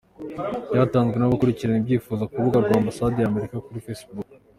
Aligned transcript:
batanzwe 0.77 1.15
n’abakurikirana 1.17 1.77
ibinyuzwa 1.79 2.25
ku 2.31 2.35
rubuga 2.39 2.57
rwa 2.63 2.75
Ambasade 2.81 3.17
ya 3.19 3.29
Amerika 3.31 3.63
kuri 3.65 3.85
Facebook. 3.85 4.27